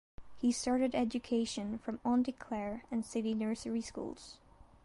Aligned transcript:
He 0.35 0.51
started 0.51 0.95
education 0.95 1.77
from 1.77 1.99
Auntie 2.03 2.31
Clare 2.31 2.85
and 2.89 3.05
City 3.05 3.35
Nursery 3.35 3.81
schools. 3.81 4.37